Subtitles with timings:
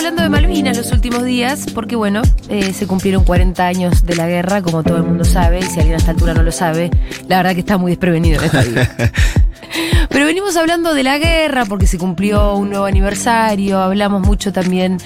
[0.00, 4.26] hablando de Malvinas los últimos días porque, bueno, eh, se cumplieron 40 años de la
[4.26, 6.88] guerra, como todo el mundo sabe, y si alguien a esta altura no lo sabe,
[7.28, 8.96] la verdad que está muy desprevenido en esta vida.
[10.08, 14.96] Pero venimos hablando de la guerra porque se cumplió un nuevo aniversario, hablamos mucho también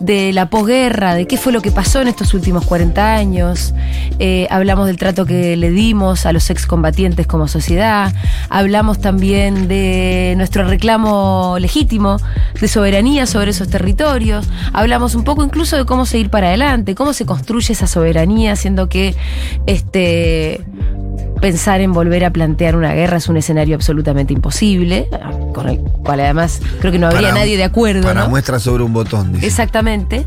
[0.00, 3.74] de la posguerra, de qué fue lo que pasó en estos últimos 40 años.
[4.18, 8.12] Eh, hablamos del trato que le dimos a los excombatientes como sociedad.
[8.50, 12.18] Hablamos también de nuestro reclamo legítimo
[12.60, 14.48] de soberanía sobre esos territorios.
[14.72, 18.88] Hablamos un poco incluso de cómo seguir para adelante, cómo se construye esa soberanía, siendo
[18.88, 19.14] que
[19.66, 20.64] este
[21.44, 25.10] pensar en volver a plantear una guerra es un escenario absolutamente imposible,
[25.52, 28.00] con el cual además creo que no habría Para- nadie de acuerdo.
[28.00, 28.30] Para ¿no?
[28.30, 29.34] muestra sobre un botón.
[29.34, 29.44] dice.
[29.44, 30.26] Exactamente.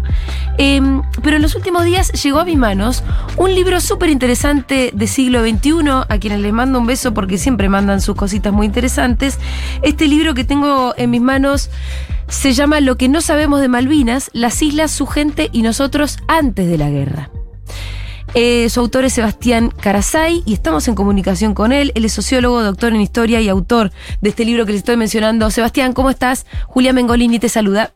[0.60, 3.04] Em, pero en los últimos días llegó a mis manos
[3.36, 7.68] un libro súper interesante de siglo XXI, a quienes les mando un beso porque siempre
[7.68, 9.40] mandan sus cositas muy interesantes.
[9.82, 11.72] Este libro que tengo en mis manos
[12.28, 16.68] se llama Lo que no sabemos de Malvinas, las islas, su gente y nosotros antes
[16.70, 17.32] de la guerra.
[18.34, 21.92] Eh, su autor es Sebastián Carasay y estamos en comunicación con él.
[21.96, 25.50] Él es sociólogo, doctor en historia y autor de este libro que les estoy mencionando.
[25.50, 26.46] Sebastián, ¿cómo estás?
[26.68, 27.94] Julia Mengolini te saluda.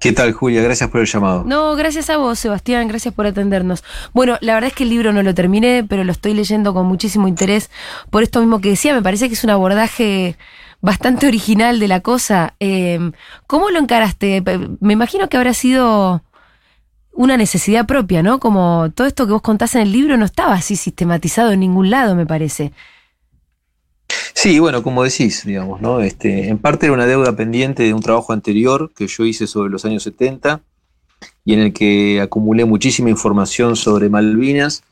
[0.00, 0.60] ¿Qué tal, Julia?
[0.60, 1.44] Gracias por el llamado.
[1.46, 3.84] No, gracias a vos, Sebastián, gracias por atendernos.
[4.12, 6.84] Bueno, la verdad es que el libro no lo terminé, pero lo estoy leyendo con
[6.84, 7.70] muchísimo interés
[8.10, 8.92] por esto mismo que decía.
[8.92, 10.36] Me parece que es un abordaje
[10.82, 12.54] bastante original de la cosa.
[12.60, 13.12] Eh,
[13.46, 14.42] ¿Cómo lo encaraste?
[14.80, 16.22] Me imagino que habrá sido
[17.14, 18.38] una necesidad propia, ¿no?
[18.40, 21.90] Como todo esto que vos contás en el libro no estaba así sistematizado en ningún
[21.90, 22.72] lado, me parece.
[24.34, 26.00] Sí, bueno, como decís, digamos, ¿no?
[26.00, 29.70] Este, en parte era una deuda pendiente de un trabajo anterior que yo hice sobre
[29.70, 30.60] los años 70
[31.44, 34.82] y en el que acumulé muchísima información sobre Malvinas.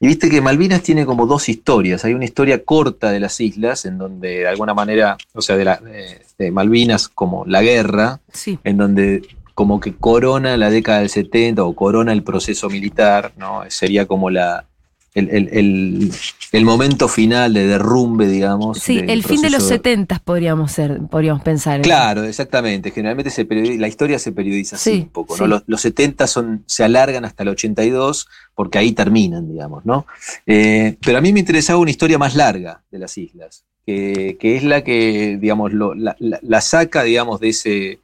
[0.00, 2.04] Y viste que Malvinas tiene como dos historias.
[2.04, 5.64] Hay una historia corta de las islas, en donde de alguna manera, o sea, de,
[5.64, 8.58] la- eh, de Malvinas como la guerra, Sí.
[8.64, 9.22] en donde
[9.54, 13.62] como que corona la década del 70 o corona el proceso militar, ¿no?
[13.68, 14.66] Sería como la,
[15.14, 16.12] el, el- el-
[16.52, 18.78] el momento final de derrumbe, digamos.
[18.78, 21.80] Sí, el fin de los proceso- 70 podríamos ser, podríamos pensar.
[21.82, 22.90] Claro, exactamente.
[22.92, 25.36] Generalmente se la historia se periodiza así Sí, un poco.
[25.46, 30.06] Los, los 70 son, se alargan hasta el 82 porque ahí terminan, digamos, ¿no?
[30.46, 34.56] Eh, pero a mí me interesaba una historia más larga de las islas, que, que
[34.56, 37.98] es la que, digamos, lo- la, la- la saca, digamos, de ese,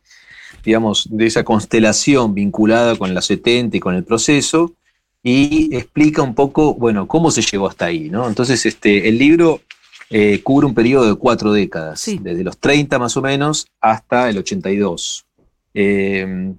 [0.64, 4.72] digamos, de esa constelación vinculada con la 70 y con el proceso
[5.22, 8.26] y explica un poco, bueno, cómo se llegó hasta ahí, ¿no?
[8.26, 9.60] Entonces, este, el libro
[10.08, 12.18] eh, cubre un periodo de cuatro décadas, Sí.
[12.20, 15.24] desde los 30 más o menos hasta el 82.
[15.74, 16.52] Eh,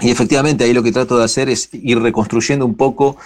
[0.00, 3.16] y efectivamente ahí lo que trato de hacer es ir reconstruyendo un poco,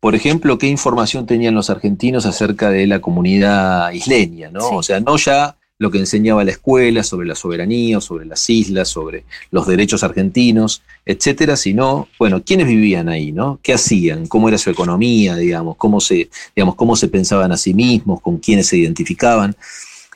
[0.00, 4.60] por ejemplo, qué información tenían los argentinos acerca de la comunidad isleña, ¿no?
[4.60, 4.68] Sí.
[4.72, 8.86] O sea, no ya lo que enseñaba la escuela sobre la soberanía, sobre las islas,
[8.86, 13.58] sobre los derechos argentinos, etcétera, sino, bueno, quiénes vivían ahí, ¿no?
[13.62, 14.26] ¿Qué hacían?
[14.26, 15.76] ¿Cómo era su economía, digamos?
[15.78, 18.20] ¿Cómo se, digamos, cómo se pensaban a sí mismos?
[18.20, 19.56] ¿Con quiénes se identificaban?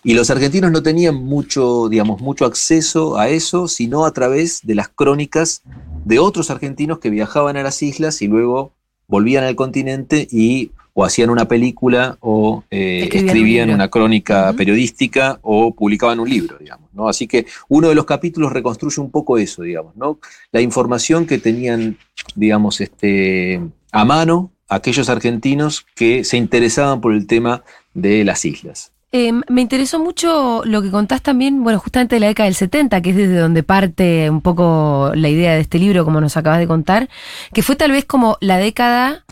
[0.03, 4.75] Y los argentinos no tenían mucho, digamos, mucho acceso a eso, sino a través de
[4.75, 5.63] las crónicas
[6.05, 8.75] de otros argentinos que viajaban a las islas y luego
[9.09, 15.75] volvían al continente y o hacían una película o eh, Escribían una crónica periodística o
[15.75, 17.09] publicaban un libro, digamos, ¿no?
[17.09, 20.21] Así que uno de los capítulos reconstruye un poco eso, digamos, ¿no?
[20.53, 21.99] La información que tenían,
[22.37, 23.61] digamos, este,
[23.91, 28.94] a mano aquellos argentinos que se interesaban por el tema de las islas.
[29.17, 33.01] Eh, me interesó mucho lo que contás también, bueno, justamente de la década del 70,
[33.01, 36.59] que es desde donde parte un poco la idea de este libro, como nos acabas
[36.59, 37.09] de contar,
[37.53, 39.25] que fue tal vez como la década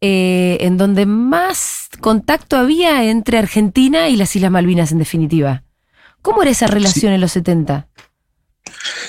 [0.00, 5.62] eh, en donde más contacto había entre Argentina y las Islas Malvinas, en definitiva.
[6.20, 7.86] ¿Cómo era esa relación en los 70?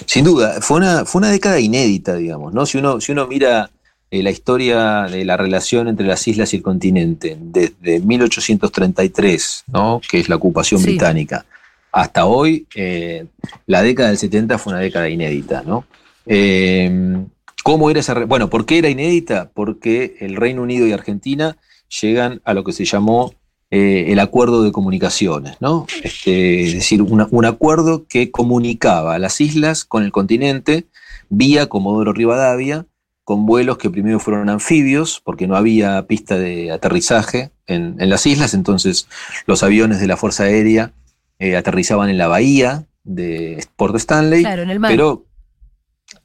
[0.06, 2.68] Sin duda, fue una, fue una década inédita, digamos, ¿no?
[2.68, 3.72] Si uno, si uno mira
[4.12, 10.02] eh, la historia de la relación entre las islas y el continente, desde 1833, ¿no?
[10.10, 10.88] Que es la ocupación Sí.
[10.88, 11.46] británica,
[11.92, 13.26] hasta hoy, eh,
[13.68, 15.86] la década del 70 fue una década inédita, ¿no?
[16.26, 17.18] Eh,
[17.64, 18.14] ¿Cómo era esa?
[18.26, 19.50] Bueno, ¿por qué era inédita?
[19.54, 21.58] Porque el Reino Unido y Argentina
[22.02, 23.34] llegan a lo que se llamó
[23.72, 25.86] el acuerdo de comunicaciones, ¿no?
[26.04, 30.86] Este, es decir, una- un acuerdo que comunicaba a las islas con el continente
[31.30, 32.88] vía Comodoro Rivadavia,
[33.30, 38.26] con vuelos que primero fueron anfibios, porque no había pista de aterrizaje en, en las
[38.26, 39.08] islas, entonces
[39.46, 40.94] los aviones de la Fuerza Aérea
[41.38, 44.90] eh, aterrizaban en la bahía de Port Stanley, Claro, en el mar.
[44.90, 45.28] pero,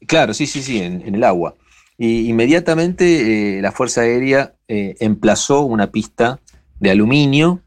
[0.06, 1.56] claro, sí, sí, sí, en, en el agua.
[1.98, 6.40] Y inmediatamente eh, la Fuerza Aérea eh, emplazó una pista
[6.80, 7.60] de aluminio,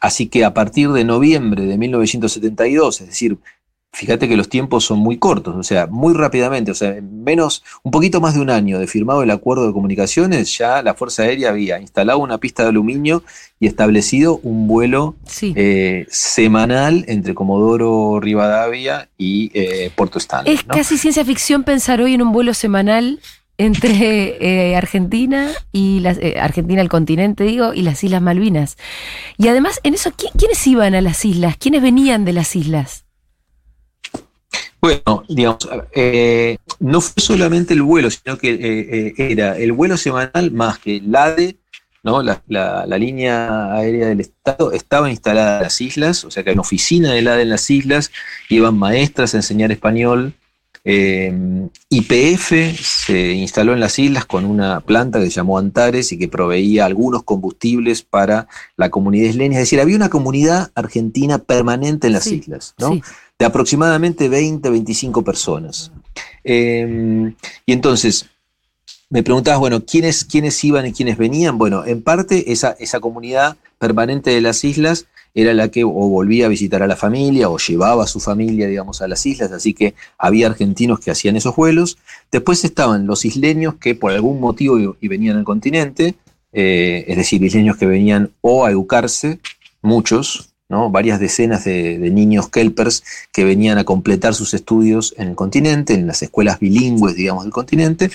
[0.00, 3.36] así que a partir de noviembre de 1972, es decir,
[3.92, 7.62] fíjate que los tiempos son muy cortos, o sea, muy rápidamente, o sea, en menos,
[7.82, 11.24] un poquito más de un año de firmado el acuerdo de comunicaciones, ya la Fuerza
[11.24, 13.22] Aérea había instalado una pista de aluminio
[13.60, 20.54] y establecido un vuelo eh, semanal entre Comodoro Rivadavia y eh, Puerto Stanley.
[20.54, 23.20] Es casi ciencia ficción pensar hoy en un vuelo semanal
[23.58, 28.78] entre eh, Argentina y las, Argentina, el continente, digo, y las Islas Malvinas.
[29.36, 31.56] Y además, en eso, ¿quiénes iban a las islas?
[31.58, 33.01] ¿Quiénes venían de las islas?
[34.82, 39.96] Bueno, digamos, eh, no fue solamente el vuelo, sino que eh, eh, era el vuelo
[39.96, 41.56] semanal más que el ADE,
[42.02, 42.20] ¿no?
[42.20, 47.12] La, línea aérea del Estado estaba instalada en las islas, o sea que en oficina
[47.12, 48.10] del ADE en las islas
[48.48, 50.34] iban maestras a enseñar español.
[50.84, 56.26] IPF se instaló en las islas con una planta que se llamó Antares y que
[56.26, 59.58] proveía algunos combustibles para la comunidad isleña.
[59.58, 63.00] Es decir, había una comunidad argentina permanente en las islas, ¿no?
[63.42, 65.90] De aproximadamente 20, 25 personas.
[66.44, 67.34] Em,
[67.66, 68.26] y entonces,
[69.10, 71.58] me preguntabas, bueno, ¿quiénes, ¿quiénes iban y quiénes venían?
[71.58, 76.46] Bueno, en parte esa, esa comunidad permanente de las islas era la que o volvía
[76.46, 79.74] a visitar a la familia o llevaba a su familia, digamos, a las islas, así
[79.74, 81.98] que había argentinos que hacían esos vuelos.
[82.30, 86.14] Después estaban los isleños que por algún motivo y venían al continente,
[86.52, 89.40] eh, es decir, isleños que venían o a educarse,
[89.82, 90.51] muchos,
[90.90, 96.06] varias decenas de, niños kelpers que venían a completar sus estudios en el continente, en
[96.06, 98.10] las escuelas bilingües, digamos, del continente.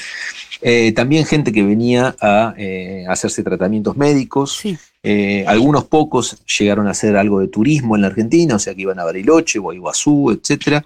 [0.61, 4.61] Eh, también gente que venía a eh, hacerse tratamientos médicos.
[5.03, 8.81] Eh, algunos pocos llegaron a hacer algo de turismo en la Argentina, o sea que
[8.81, 10.83] iban a Bariloche o a Iguazú, etc.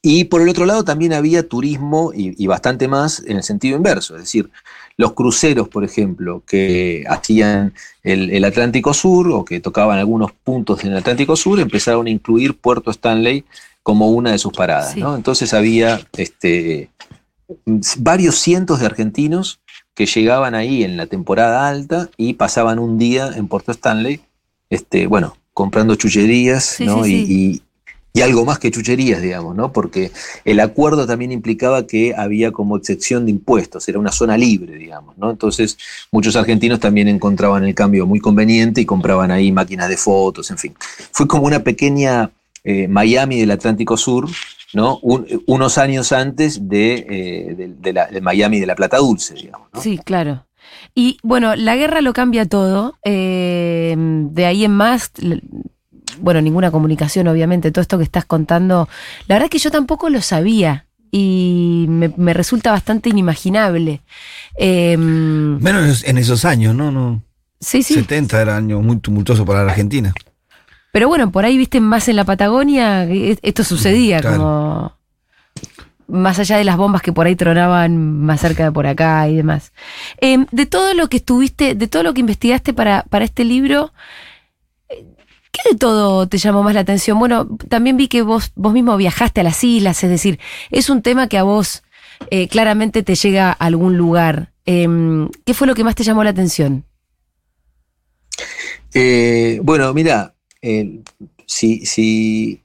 [0.00, 4.14] Y por el otro lado también había turismo y, bastante más en el sentido inverso,
[4.14, 4.48] es decir,
[4.98, 7.72] los cruceros, por ejemplo, que hacían
[8.02, 12.58] el, Atlántico Sur o que tocaban algunos puntos en el Atlántico Sur, empezaron a incluir
[12.58, 13.44] Puerto Stanley
[13.84, 14.96] como una de sus paradas.
[14.96, 16.90] Entonces había este,
[17.98, 19.60] varios cientos de argentinos
[19.94, 24.20] que llegaban ahí en la temporada alta y pasaban un día en Puerto Stanley,
[24.68, 27.62] este, bueno, comprando chucherías y,
[28.12, 29.72] y algo más que chucherías, digamos, ¿no?
[29.72, 30.10] Porque
[30.44, 35.16] el acuerdo también implicaba que había como excepción de impuestos, era una zona libre, digamos,
[35.18, 35.30] ¿no?
[35.30, 35.78] Entonces,
[36.10, 40.58] muchos argentinos también encontraban el cambio muy conveniente y compraban ahí máquinas de fotos, en
[40.58, 40.74] fin.
[41.12, 42.30] Fue como una pequeña
[42.64, 44.28] eh, Miami del Atlántico Sur,
[44.74, 44.98] ¿no?
[45.02, 49.68] unos años antes de, eh, de, Miami de la Plata Dulce, digamos.
[49.80, 50.44] Sí, claro.
[50.94, 52.98] Y bueno, la guerra lo cambia todo.
[53.04, 55.12] Eh, de ahí en más,
[56.20, 58.88] bueno, ninguna comunicación, obviamente, todo esto que estás contando,
[59.26, 64.02] la verdad es que yo tampoco lo sabía y me, resulta bastante inimaginable.
[64.56, 66.90] Em, Menos en esos años, ¿no?
[66.90, 67.22] no.
[67.60, 67.94] Sí, sí.
[67.94, 70.12] 70 era año muy tumultuoso para la Argentina.
[70.92, 74.92] Pero bueno, por ahí viste más en la Patagonia, esto sucedía como
[76.08, 79.36] más allá de las bombas que por ahí tronaban más cerca de por acá y
[79.36, 79.72] demás.
[80.20, 83.92] Em, de todo lo que estuviste, de todo lo que investigaste para, para este libro,
[85.62, 87.18] ¿Qué de todo te llamó más la atención?
[87.18, 90.38] Bueno, también vi que vos, vos mismo viajaste a las islas, es decir,
[90.70, 91.82] es un tema que a vos
[92.30, 94.52] eh, claramente te llega a algún lugar.
[94.66, 96.84] Em, ¿Qué fue lo que más te llamó la atención?
[98.94, 101.00] Eh, bueno, mira, eh,
[101.46, 102.62] si, si,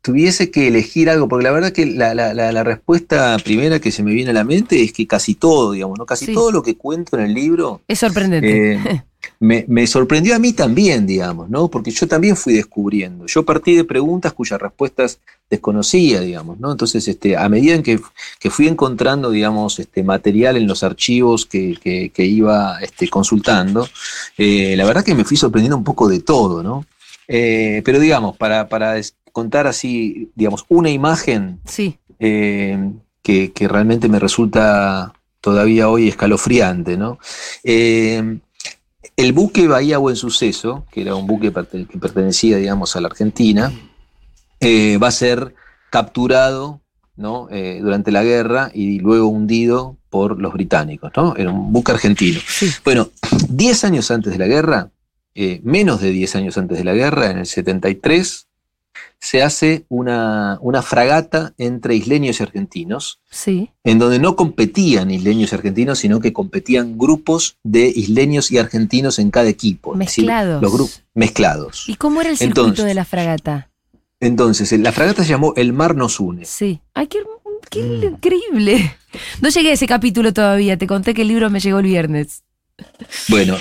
[0.00, 4.30] tuviese que elegir algo, porque la verdad que la, respuesta primera que se me viene
[4.30, 6.06] a la mente es que casi todo, digamos, ¿no?
[6.06, 7.82] Casi todo lo que cuento en el libro.
[7.88, 9.04] Es sorprendente
[9.40, 11.68] me, sorprendió a mí también, digamos, ¿no?
[11.68, 13.26] Porque yo también fui descubriendo.
[13.26, 16.72] Yo partí de preguntas cuyas respuestas desconocía, digamos, ¿no?
[16.72, 18.00] Entonces, este, a medida en que,
[18.50, 23.88] fui encontrando, digamos, este, material en los archivos que, iba este, consultando,
[24.36, 26.84] eh, la verdad que me fui sorprendiendo un poco de todo, ¿no?
[27.28, 28.94] Eh, pero digamos, para, para
[29.32, 31.98] contar así, digamos, una imagen sí.
[32.18, 32.90] Eh,
[33.22, 37.18] que, que, realmente me resulta todavía hoy escalofriante, ¿no?
[39.18, 43.72] El buque Bahía Buen Suceso, que era un buque que pertenecía, digamos, a la Argentina,
[44.60, 45.56] eh, va a ser
[45.90, 46.80] capturado
[47.16, 47.48] ¿no?
[47.50, 51.10] Eh, durante la guerra y luego hundido por los británicos.
[51.16, 51.34] ¿no?
[51.36, 52.38] Era un buque argentino.
[52.84, 53.10] Bueno,
[53.48, 54.92] 10 años antes de la guerra,
[55.34, 58.46] eh, menos de 10 años antes de la guerra, en el 73,
[59.20, 63.70] se hace una, fragata entre isleños y argentinos, sí.
[63.84, 69.18] en donde no competían isleños y argentinos, sino que competían grupos de isleños y argentinos
[69.18, 69.94] en cada equipo.
[69.94, 70.62] Mezclados.
[70.62, 71.88] los grupos mezclados.
[71.88, 73.70] ¿Y cómo era el circuito de la fragata?
[74.20, 76.44] Entonces, la fragata se llamó El Mar nos une.
[76.44, 76.80] Sí.
[76.94, 78.04] Ay, qué, mm.
[78.04, 78.96] increíble.
[79.40, 82.44] No llegué a ese capítulo todavía, te conté que el libro me llegó el viernes.
[83.28, 83.56] Bueno,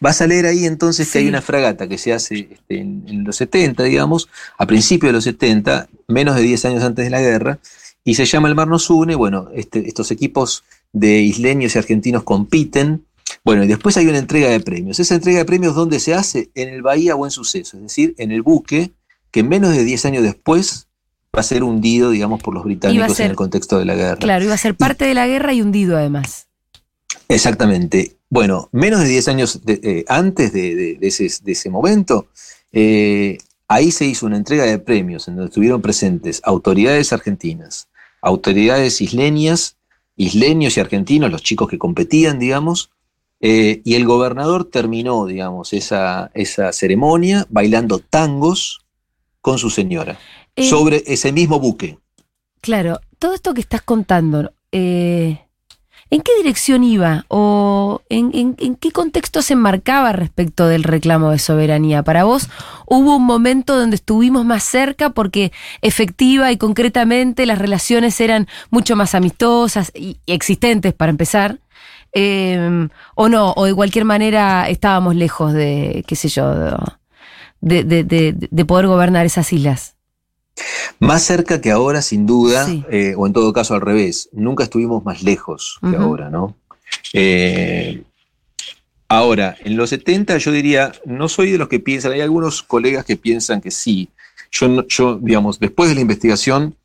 [0.00, 3.36] Vas a leer ahí entonces que hay una fragata que se hace este, en, los
[3.36, 7.58] 70, digamos, a principios de los 70, menos de 10 años antes de la guerra,
[8.02, 9.14] y se llama El Mar nos une.
[9.14, 13.04] Bueno, este, estos equipos de isleños y argentinos compiten.
[13.44, 14.98] Bueno, y después hay una entrega de premios.
[14.98, 16.50] Esa entrega de premios, ¿dónde se hace?
[16.54, 18.92] En el Bahía Buen Suceso, es decir, en el buque
[19.30, 20.88] que menos de 10 años después
[21.36, 24.16] va a ser hundido, digamos, por los británicos en el contexto de la guerra.
[24.16, 26.48] Claro, iba a ser parte de la guerra y hundido además.
[27.28, 28.16] Exactamente.
[28.30, 32.28] Bueno, menos de 10 años eh, antes de, ese, momento,
[32.72, 37.88] eh, ahí se hizo una entrega de premios en donde estuvieron presentes autoridades argentinas,
[38.22, 39.76] autoridades isleñas,
[40.16, 42.92] isleños y argentinos, los chicos que competían, digamos,
[43.40, 48.86] eh, y el gobernador terminó, digamos, esa, esa ceremonia bailando tangos
[49.40, 50.20] con su señora
[50.56, 51.98] sobre ese mismo buque.
[52.60, 54.52] Claro, todo esto que estás contando,
[56.12, 62.02] ¿En qué dirección iba o en, qué contexto se enmarcaba respecto del reclamo de soberanía?
[62.02, 62.50] Para vos,
[62.86, 65.52] ¿hubo un momento donde estuvimos más cerca porque
[65.82, 71.60] efectiva y concretamente las relaciones eran mucho más amistosas y existentes para empezar?
[72.12, 73.52] Em, ¿O no?
[73.56, 76.76] ¿O de cualquier manera estábamos lejos de, qué sé yo,
[77.60, 79.99] de poder gobernar esas islas?
[80.98, 84.28] Más cerca que ahora, sin duda, eh, o en todo caso al revés.
[84.32, 86.56] Nunca estuvimos más lejos que ahora, ¿no?
[87.12, 88.02] Eh,
[89.08, 93.04] ahora, en los 70 yo diría, no soy de los que piensan, hay algunos colegas
[93.04, 94.10] que piensan que sí.
[94.50, 96.76] Yo, yo digamos, después de la investigación,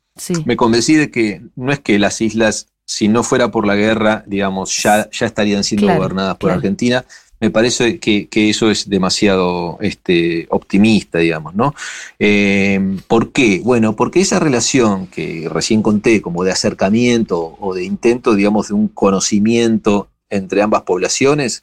[0.44, 4.24] me convencí de que no es que las islas, si no fuera por la guerra,
[4.26, 7.04] digamos, ya, ya estarían siendo gobernadas por Argentina,
[7.40, 11.74] me parece que, eso es demasiado este, optimista, digamos, ¿no?
[12.18, 13.60] Eh, ¿Por qué?
[13.62, 18.74] Bueno, porque esa relación que recién conté, como de acercamiento o de intento, digamos, de
[18.74, 21.62] un conocimiento entre ambas poblaciones,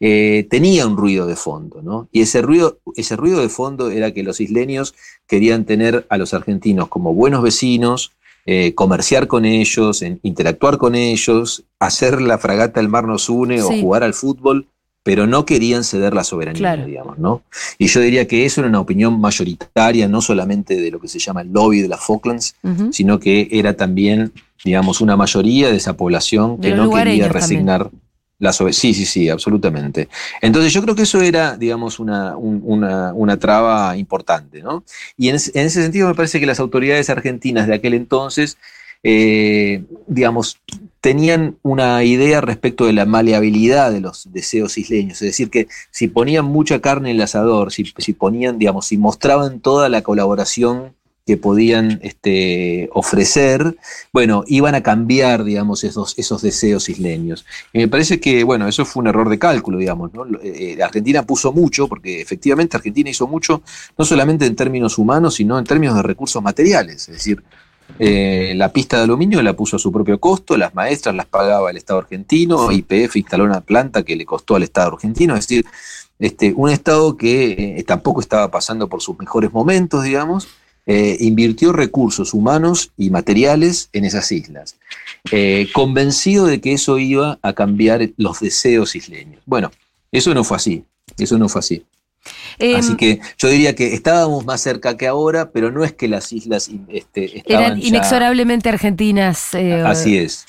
[0.00, 2.08] eh, tenía un ruido de fondo, ¿no?
[2.10, 4.94] Y ese ruido, ese ruido de fondo era que los isleños
[5.26, 8.12] querían tener a los argentinos como buenos vecinos,
[8.46, 13.68] eh, comerciar con ellos, interactuar con ellos, hacer la fragata El Mar nos une o
[13.68, 14.66] jugar al fútbol
[15.02, 17.42] pero no querían ceder la soberanía, digamos, ¿no?
[17.78, 21.18] Y yo diría que eso era una opinión mayoritaria, no solamente de lo que se
[21.18, 22.56] llama el lobby de las Falklands,
[22.90, 24.32] sino que era también,
[24.64, 27.90] digamos, una mayoría de esa población que no quería resignar
[28.38, 28.78] la soberanía.
[28.78, 30.08] Sí, sí, sí, absolutamente.
[30.42, 34.84] Entonces yo creo que eso era, digamos, una, una, traba importante, ¿no?
[35.16, 38.58] Y en, en ese sentido me parece que las autoridades argentinas de aquel entonces
[39.02, 40.58] eh, digamos,
[41.00, 46.08] tenían una idea respecto de la maleabilidad de los deseos isleños, es decir, que si
[46.08, 50.94] ponían mucha carne en el asador, si, ponían, digamos, si mostraban toda la colaboración
[51.26, 53.76] que podían este, ofrecer,
[54.12, 57.46] bueno, iban a cambiar, digamos, esos, esos deseos isleños.
[57.72, 60.26] Y me parece que, bueno, eso fue un error de cálculo, digamos, ¿no?
[60.42, 63.62] Eh, eh, Argentina puso mucho, porque efectivamente Argentina hizo mucho,
[63.96, 67.42] no solamente en términos humanos, sino en términos de recursos materiales, es decir,
[67.98, 71.70] eh, la pista de aluminio la puso a su propio costo, las maestras las pagaba
[71.70, 75.66] el Estado argentino, IPF instaló una planta que le costó al Estado argentino, es decir,
[76.18, 80.48] este, un Estado que eh, tampoco estaba pasando por sus mejores momentos, digamos,
[80.86, 84.76] eh, invirtió recursos humanos y materiales en esas islas,
[85.72, 89.42] convencido de que eso iba a cambiar los deseos isleños.
[89.46, 89.70] Bueno,
[90.10, 90.84] eso no fue así,
[91.18, 91.84] eso no fue así.
[92.76, 96.08] Así em, que yo diría que estábamos más cerca que ahora, pero no es que
[96.08, 99.54] las islas este, estaban eran inexorablemente argentinas.
[99.54, 100.46] Eh, Así es.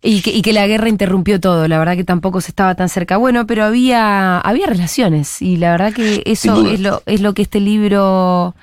[0.00, 3.16] Y que, la guerra interrumpió todo, la verdad que tampoco se estaba tan cerca.
[3.16, 7.42] Bueno, pero había, había relaciones y la verdad que eso es lo, es lo que
[7.42, 8.54] este libro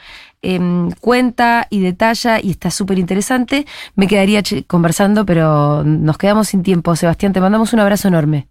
[0.41, 3.65] em, cuenta y detalla y está súper interesante.
[3.95, 6.95] Me quedaría conversando, pero nos quedamos sin tiempo.
[6.95, 8.47] Sebastián, te mandamos un abrazo enorme.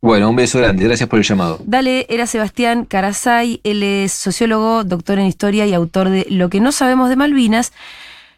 [0.00, 1.58] Bueno, un beso grande, gracias por el llamado.
[1.64, 6.60] Dale, era Sebastián Carasay, él es sociólogo, doctor en historia y autor de Lo que
[6.60, 7.72] no sabemos de Malvinas,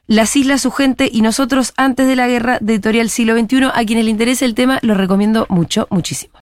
[0.07, 3.64] Las Islas, su gente y nosotros antes de la guerra de editorial siglo XXI.
[3.75, 6.33] A quienes le interese el tema, lo recomiendo mucho, muchísimo.